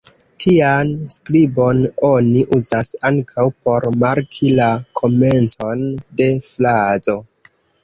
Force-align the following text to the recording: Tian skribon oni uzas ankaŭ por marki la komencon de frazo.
Tian 0.43 0.93
skribon 1.15 1.81
oni 2.07 2.41
uzas 2.59 2.89
ankaŭ 3.11 3.45
por 3.67 3.87
marki 4.05 4.51
la 4.63 4.73
komencon 5.03 5.87
de 6.23 6.31
frazo. 6.51 7.19